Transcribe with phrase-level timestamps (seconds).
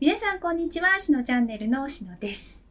[0.00, 2.66] 皆さんこんにちは、しのチャンネルのしのです。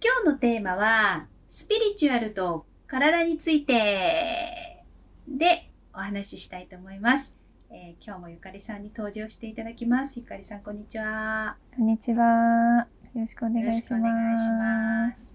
[0.00, 4.84] 今日のテーマは、スピリチュアルと体について
[5.26, 7.34] でお話ししたいと思います。
[7.70, 10.20] えー今日もゆかりさんに登場していただきます。
[10.20, 11.56] ゆかりさんこんにちは。
[11.76, 12.86] こんにちは。
[13.16, 14.50] よろしくおよろしくお願いします。
[14.52, 15.34] 願いします。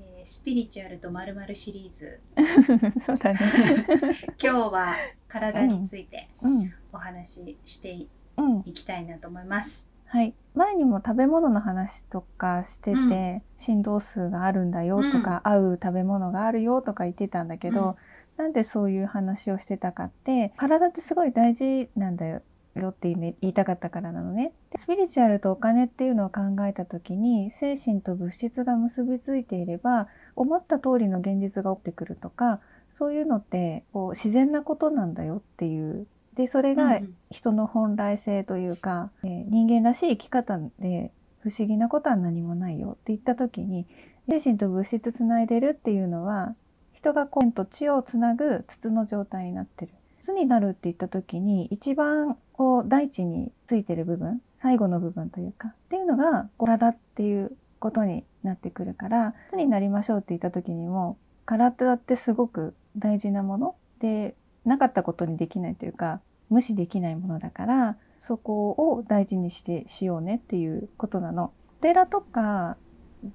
[0.00, 2.20] えースピリチュアルとまるまるシリーズ。
[3.06, 3.38] そうだね。
[4.38, 4.96] 今日は
[5.28, 6.74] 体についてうん。
[6.92, 8.06] お話ししてい
[8.36, 8.62] うん。
[8.64, 9.90] きたいなと思います。
[10.12, 10.34] はい。
[10.54, 17.96] 前にも食べ物の話とかしてて、振動数があるんだよとか、合う食べ物があるよとか言ってたんだけど、
[18.36, 22.42] なんでそういう話をしてたかって、体ってすごい大事なんだよ。
[22.74, 24.52] よって言いたかったからなのね。
[24.70, 32.60] でスピリチュアルとお金っていうのを考えた時に精神と物質が結びついていれば思った通りの現実が起きてくるとか
[32.98, 36.06] そういうのってこう自然なことなんだよっていう
[36.36, 43.86] でそれがうん人の本来性というか、えー人間らしい生き方で不思議なことは何もないよって言った時に
[44.28, 46.54] 精神と物質つないでるっていうのは
[46.92, 49.92] 人が天と地をつなぐ筒の状態になってる。
[50.22, 66.20] 筒になるって言った時に一番こう大地についてる部分最後の部分というかっていうのが体っていうことになってくるから筒になりましょうって言った時にも体ってすごく大事なものでなかったことにできないというか
[66.52, 71.52] 無視できないものだからそこを大事にしてしようねっていうことなの。
[71.80, 72.76] お寺とか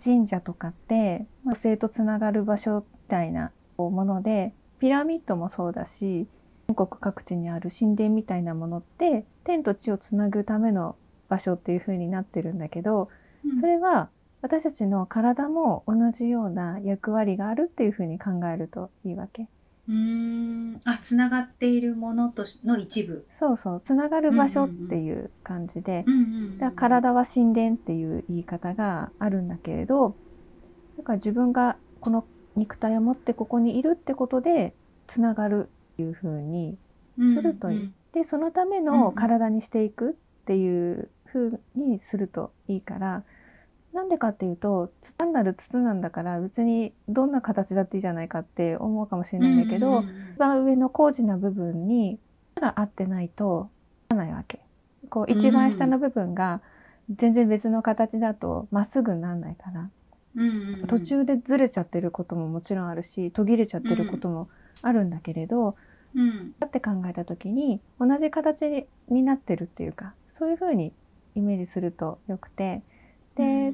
[0.04, 6.28] 神社とかってまあ女性とつながる場所みたいなものでピラミッドもそうだし
[6.68, 10.96] 全国各地にある神殿みたいなものって天と地をつなぐための
[11.30, 13.10] 場所っていう風になってるんだけど
[13.46, 14.10] うんそれは
[14.42, 19.48] 私たちの体も同じような役割があるっていう風に考えるといいわけ。
[19.88, 20.82] うーん。
[20.86, 23.28] あつながっているものとしの一部。
[23.40, 23.82] そうそう。
[23.84, 26.06] つながる場所っていう感じで、
[26.60, 30.16] だ体は神殿っていう言い方があるんだけれど
[30.98, 34.74] だから自分がこの肉体を持ってここにいるってことで
[35.08, 36.78] つながるっていう風に
[37.18, 37.78] するといい。
[37.78, 40.14] うんうんでそのための体にしていくっ
[40.46, 43.24] ていう風にするといいから、
[43.98, 52.20] なんでかっていうと単なる筒なんだから別にどんな形だっていいじゃないかって思うかもしれないんだけど、うんうんうん一番上の工事な部分に
[52.62, 53.72] が合ってないと
[54.10, 54.60] 合わないわけ。
[55.10, 56.62] こう一番下の部分が
[57.10, 59.90] 全然別の形だとまっすぐにならないから、
[60.36, 60.88] うんうんうん。
[60.88, 64.48] 途中でずれちゃってることももちろんあるし途切れちゃってることも
[64.84, 65.76] あるんだけれど、
[66.14, 66.54] うん。
[66.60, 70.94] だって考えた時に同じ形になってるっていうかそういう風に
[71.34, 72.84] イメージするとよくて
[73.38, 73.74] で、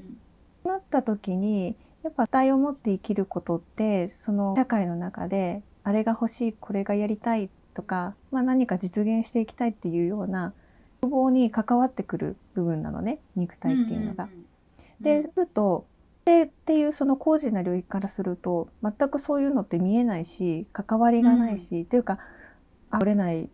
[0.64, 10.54] なった時にやっぱ体を持って生きることってその社会の中であれが欲しいこれがやりたいとか、まあ、何か実現していきたいっていうような
[11.02, 14.30] 希望に関わってくる部分なのね肉体っていうのが。
[15.02, 15.86] で、すると
[16.24, 22.20] でっていうその高次な領域からすると全くそういうのって見えないし関わりがないし、っていうか
[22.90, 23.50] あ取れない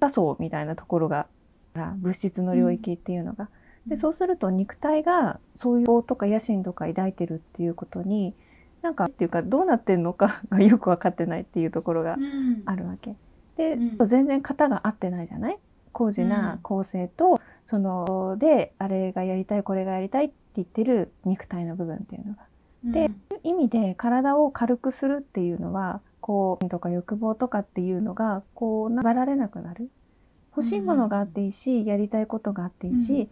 [0.00, 1.26] 多層みたいなところが
[1.74, 3.48] 物質の領域っていうのが。
[3.86, 8.34] でそうすると肉体がそういう棒とか野心とか抱いてるっていうことに
[8.82, 12.62] なんかっていうかどうなってんのか がよく分かってないっていうところがうん。
[12.66, 13.14] あるわけ。
[13.56, 14.06] で、うん。
[14.06, 15.58] 全然型が合ってないじゃない？
[15.92, 22.42] 高次な構成と、そのであれがやりたいこれがやりたいって言ってる肉体の部分っていうのが。
[22.84, 23.10] で
[23.44, 29.88] 意味で体を軽くするっていうのはこうとか欲望とかっていうのがこうなられなくなる。
[30.50, 33.28] 欲しいものがあっていいし、やりたいことがあっていいし、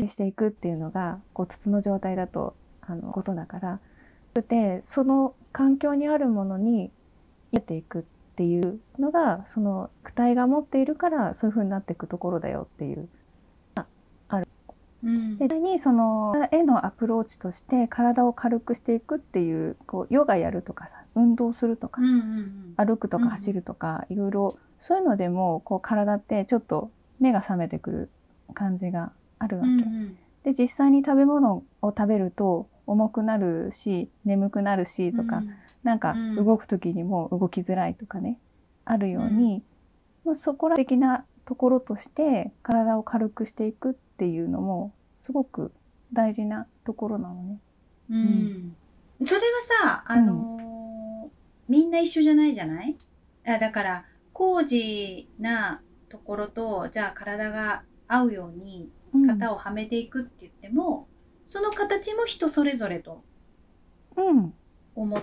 [0.00, 3.80] していくっていうのがこう筒の状態だとあのことだから
[4.48, 6.90] でその環境にあるものに
[7.52, 8.02] 入れていくっ
[8.36, 13.08] ていうのがその躯体が持っているからそういう風になっていくところだよっていう
[15.04, 15.38] うん。
[15.38, 22.86] で第にその絵のアプローチとして体を軽くしていくっていうこうヨガやるとかさ運動するとか、うんうんうん。
[22.86, 26.90] 歩くとうんか走るとか、いろいろそういうのでもこう体ってちょっと
[27.20, 28.10] 目が覚めてくる
[28.54, 29.12] 感じが
[29.44, 29.68] あるわけ。
[29.68, 30.18] うんうん。
[30.44, 35.42] で実際に食べ物を食べると重くなるし眠くなるしとか、
[35.82, 36.44] なんかうん。
[36.44, 38.38] 動く時にも動きづらいとかね、
[38.84, 39.62] あるように、
[40.24, 44.92] まあ、そこら的なところとして体を軽くしていくっていうのも
[45.26, 45.72] すごく
[46.12, 47.58] 大事なところなのね。
[48.10, 48.76] うん。
[49.24, 49.44] それは
[49.82, 50.64] さ、あのー
[51.66, 52.94] みんな一緒じゃないじゃない？
[53.46, 54.04] あだから、
[54.34, 55.80] 工事な
[56.10, 61.06] ところと、じゃあ体が合うようにうん型をはめていくって言っても、
[61.44, 63.22] その形も人それぞれと
[64.16, 64.54] うん。
[64.94, 65.22] 思っ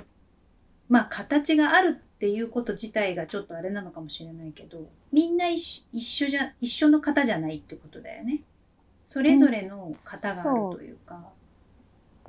[0.90, 8.44] まあ形があるっていうこと自体がちょっとあれなのかもしれないけどみんな一緒じゃ一緒の型じゃないってことだよね。
[9.04, 11.30] それぞれの型があるというか。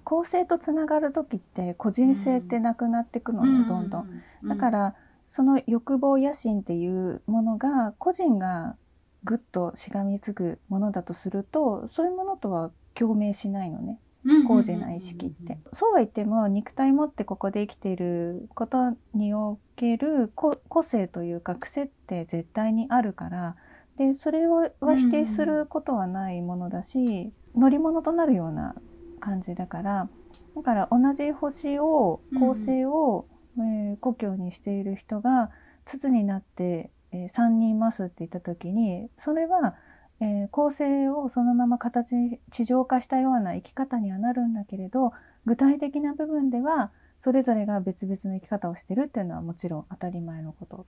[0.05, 4.23] 構成とつながる時って個人性ってなくなっていくのね、どんどん。
[4.49, 4.95] だから
[5.31, 8.77] その欲望野心っていうものが個人が
[9.25, 13.99] ぐっとしがみつくものだとするとそういうものとは共鳴しないのね。
[14.47, 15.59] 高次な意識って。
[15.75, 23.57] そうは言っても肉体持ってここで生きていることにおける個性というか癖って絶対にあるから
[23.99, 28.77] でそれをは否定することはないものだし乗り物となるような
[29.21, 30.09] 感じだから
[30.55, 33.27] だから同じ星を構成を、
[33.59, 35.51] うん、えー、故郷にしている人が
[35.85, 39.75] 筒になって、えー、3人いますって言った時にそれは
[40.23, 45.13] えー、構成をそのまま形に地上化したような生き方にはなるんだけれど
[45.47, 46.93] 具体的な部分では
[47.25, 50.85] それぞれが別々の生き方をしてるっていうのはもちろん当たり前のことっ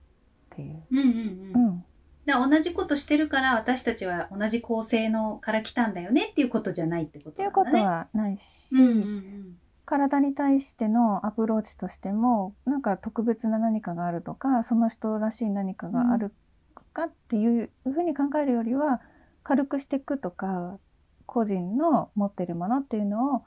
[0.55, 0.83] ていう。
[0.89, 1.85] うんうんうん
[2.27, 7.49] うん、同じことしてるから私たちは同じ構成のから来たんだよねっていうことじゃないってことだね。
[7.49, 16.33] っていうことはないし、うんうんうん、体に対してのアプローチとしてもなんか特別な何かがあるとかその人らしい何かがある
[16.93, 19.01] かっていうふうに考えるよりは、
[19.43, 20.79] 軽くしていくとか
[21.27, 23.43] 個人の持ってるものっていうのを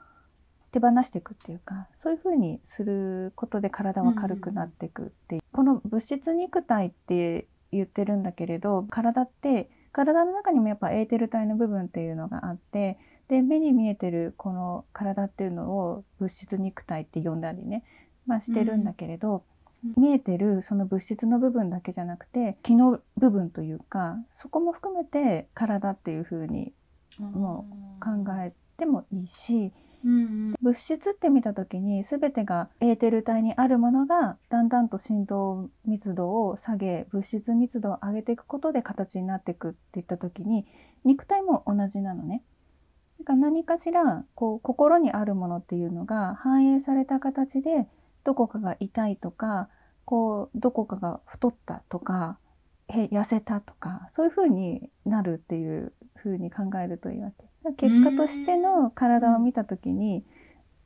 [0.71, 12.97] 手放していくっていうかそういうふうにすることで体は軽くなっていくっていう、うん、この物質肉体って言ってるんだけれど体って体の中にもやっぱエーテル体の部分っていうのがあって
[13.29, 17.83] で目に見えてるこの体っていうのを物質肉体って呼んだりね、
[18.25, 19.43] まあ、してるんだけれど、
[19.95, 26.73] 見えてるその物質の部分だけじゃなくて気の部分というかそこも含めて体っていう風に
[27.17, 27.65] も
[28.01, 29.71] う考えてもいいし、
[30.03, 30.15] うんう
[30.51, 40.65] ん、物質って見た時に全てがエーテル体にあるものがだんだんと振動密度を下げ物質密度を上げていくことで形になっていくっていった時に
[41.05, 42.43] 肉体も同じなのね。
[43.19, 47.87] だから何かしらこう心にあるものっていうのが反映された形で
[48.23, 49.69] どこかが痛いとか
[50.05, 52.39] こうどこかが太ったとか
[52.89, 57.45] 痩せたとかそういう風になるっていう風に考えるといいわけ。
[57.77, 60.23] 結果としての体を見た時に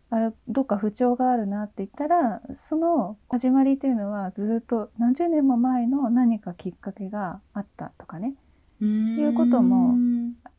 [0.10, 8.36] あれどっか不調があるなって言ったらその始まりっていうのはずっと何十年も前の何かきっかけがあったとかね
[8.82, 8.86] い
[9.24, 9.96] うことも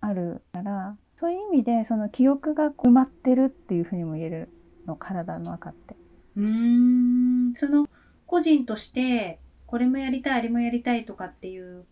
[0.00, 4.48] あるからそういう意味でその記憶が埋まってるっていうふうにも言える
[4.86, 5.96] の体の中って。
[6.36, 7.88] うーんその
[8.26, 11.86] 個人としてこれもやりたいあれもやりたいとかっていう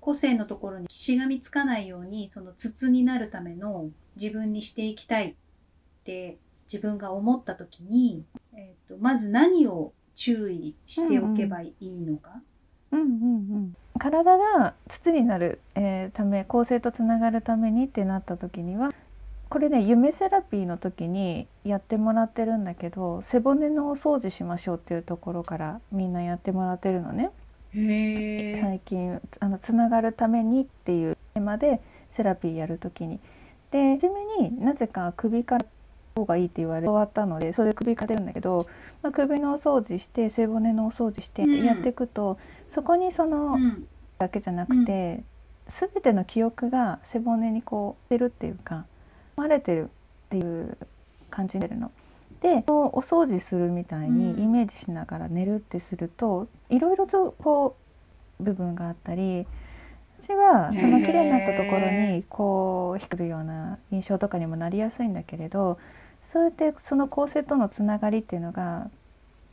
[0.00, 5.34] 個性のところにしがみつかないようにその筒になるための自分にしていきたいっ
[6.04, 6.38] て
[6.72, 8.24] 自分が思った時に、
[8.54, 12.40] えーと、まず何を注意しておけばいいのか。
[12.90, 13.06] うんうんう
[13.58, 18.90] ん、体が筒になる、えー、ため構成とつながるためにってなった時には
[19.48, 27.30] これね夢セラピーの時にやってもらってるんだけど背骨のお掃除しましょうっていうところからみんなやってもらってるのね。
[28.60, 31.80] 最近あのつながるためにっていうテーマで
[32.12, 33.20] セラピーやる時に。
[33.70, 35.66] で初めになぜか首から
[36.18, 38.66] 方がいいって言われ終わったのでそれで首から出るんだけど、
[39.02, 42.38] まあ、首のお掃除して背骨のお掃除してやっていくと、
[42.68, 43.86] うん、そこにその、うん、
[44.18, 45.24] だけじゃなくて、
[45.66, 48.84] うん、全ての記憶が背骨にこう出るっていうか。
[49.38, 49.88] まれてるっ
[50.30, 50.76] ていう
[51.30, 51.90] 感じになるの。
[52.40, 57.76] でお掃除するみたいにイメージしながら寝るってすると、うん、いろいろとこ
[58.38, 59.44] う部分があったり
[60.20, 65.78] 私はその綺麗になったところにこう光るような印象とかにもなりやすいんだけれど
[66.32, 68.90] そうやってその構成とのつながりっていうのが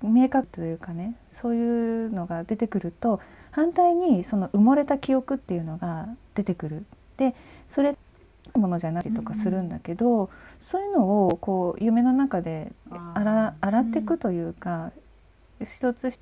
[0.04, 3.20] 明確というかねそういうのが出てくると
[3.52, 6.86] 反対にその埋もれた記憶っていうのが出てくる。
[7.18, 7.34] で
[7.70, 7.96] それ
[8.54, 10.30] ものじゃないとかするんだけど、うん、
[10.68, 12.72] そういうのをこう夢の中で
[13.14, 14.92] 洗洗っていくというか、
[15.60, 16.14] うん、一つ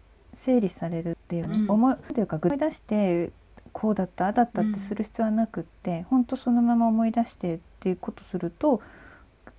[0.46, 3.32] 整理されるっていうね、うん、思いというか思い出して
[3.72, 8.82] こうだったああだったってする必要はなくって、うん、本当そのまま思い出してっていうことすると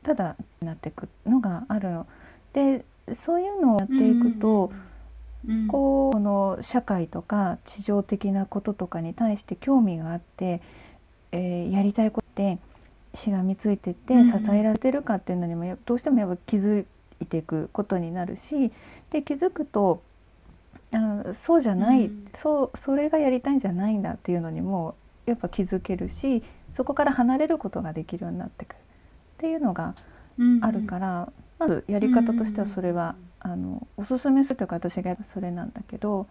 [0.02, 2.06] ただなっていくのがあるの。
[2.52, 2.84] で
[3.24, 4.72] そういうのをやっていくと、
[5.46, 10.62] うん、こうこの社会とか地上的なこととかに対して興味があって
[11.34, 12.58] えー、やりたいことで
[13.14, 16.86] しがみついてって支えられてるかっていうのにもどうしてもやっぱ気づ
[17.20, 18.72] いていくことになるし
[19.10, 20.02] で気づくと
[20.92, 24.94] あそうじゃない、うん、そうそれがやりたいんじゃないんだっていうのにも
[25.26, 26.44] やっぱ気づけるし
[26.76, 28.76] そこから離れることができるようになってくる
[29.44, 29.94] っていうのが
[30.62, 31.28] あるから、
[31.60, 36.26] うん、まずやり方としてはそれは、うん、あのおすすめするというか私がそれなんだけど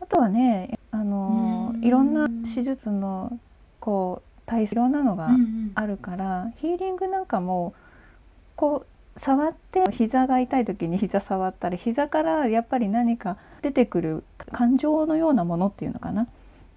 [0.00, 3.40] あとはねあのいろんな手術の
[3.80, 5.30] こう体質いろんなのが
[5.74, 7.72] あるから、ヒーリングなんかも
[8.56, 8.84] こ
[9.16, 16.26] う触って膝が痛い時に膝触ったり膝からやっぱり何か出てくる感情のようなものっていうのかな。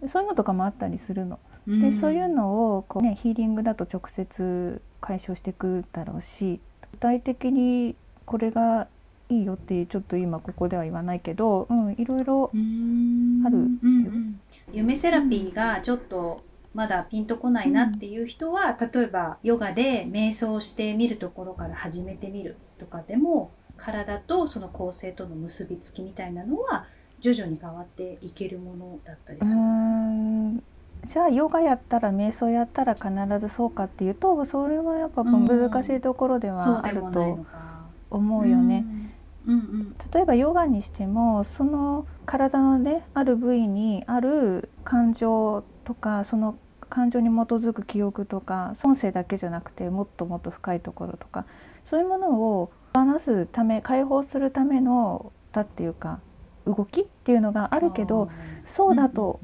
[0.08, 1.40] そういうのとかもあったりするの。
[1.68, 6.60] でそういうのをこう、ね、ヒーリングだと直接解消していくだろうし
[6.92, 8.88] 具体的にこれが
[9.30, 14.40] いいよってちょっと今ここでは言わないけど、うん、いろいろあるうんうん。
[14.72, 16.44] 夢セラピーがちょっと
[16.74, 26.86] まだピンとこないなっていう人は、例えばヨガで瞑想してみるところから始めてみるとかでも体とその構成との結びつきみたいなのは
[27.20, 29.62] 徐々に変わっていけるものだったりする。
[29.62, 29.83] ん
[31.06, 37.74] じゃあヨガやったら瞑想やったら必ずそうかっていうとそれはやっぱうん難しいところではあるとか。
[38.14, 38.86] 思うよね。
[39.46, 46.56] うんうん例えばヨガにしてもその体のねある部位にある感情とかその
[46.90, 51.46] 感情に基づく記憶とか音声だけじゃなくてもっともっと深いところとか
[51.90, 56.20] そういうものを話すため解放するためのだっていうか
[56.66, 58.30] 動きっていうのがあるけど
[58.76, 59.42] そうだと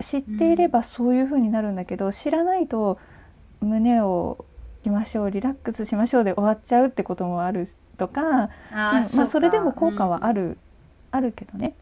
[0.00, 2.98] 知っていればそういう風になるんだけど知らないと
[3.60, 4.44] 胸を
[4.84, 10.58] しましょうリラックスしましょうで終わっちゃうってこともあるとかうんあうんーまあ、それでも効果はある、る、
[11.10, 11.74] あるけどね。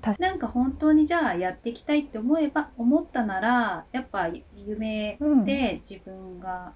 [0.00, 6.72] 確なんか本当にじゃあやっていきたいって思えば思ったならやっぱ夢うん、で自分が、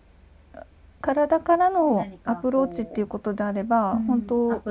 [1.00, 4.62] 体からのアプローチっていうことであれば、うん本当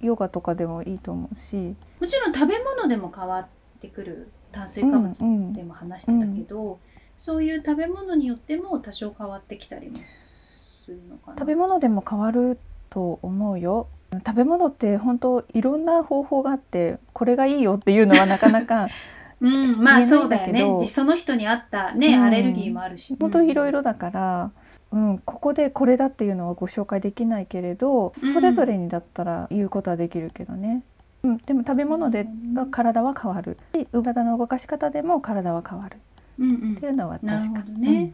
[0.00, 3.46] ヨガとかでもいいと思うし、もちろん食べ物でも変わっ
[3.80, 6.78] てくる炭水化物うんでも話してたけど、
[7.16, 11.38] そういう食べ物によっても多少変わってきたりもするのかな。
[11.38, 12.58] 食べ物でも変わる
[12.90, 13.88] と思うよ。
[14.12, 18.88] 食べ物って本当いろんな方法があってこれがいいよっていうのはなかなか
[19.40, 20.64] うん、まあそうだよね。
[20.80, 22.22] じその人に合ったね、うん。
[22.24, 23.16] アレルギーもあるし。
[23.20, 24.50] 本当いろいろだから、
[24.92, 28.32] うん、ここでこれだっていうのはご紹介できないけれど、うん。
[28.32, 30.82] それぞれにだったら言うことはできるけどね、
[31.26, 33.58] うん、でも食べ物では体は変わる。
[33.74, 35.98] し体の動かし方でも体は変わる。
[36.38, 36.74] うんうん。
[36.76, 37.32] っていうのは確か。
[37.32, 38.12] なるほどね、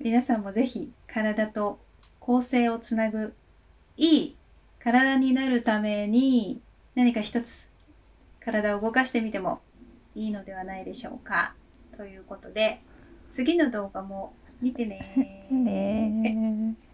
[0.00, 1.78] 皆さんもぜひ体と
[2.18, 3.34] 構成をつなぐ
[3.96, 4.36] いい
[4.78, 6.62] 体になるために
[6.94, 7.68] 何か一つ
[8.40, 9.60] 体を動かしてみても
[10.14, 11.54] いいのではないでしょうか。
[11.96, 12.80] ということで
[13.28, 14.32] 次の動画も
[14.62, 15.46] 見てね。
[15.50, 16.74] うんね。
[16.76, 16.89] え